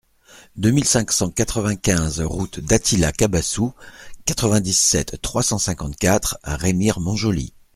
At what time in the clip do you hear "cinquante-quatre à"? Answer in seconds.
5.59-6.57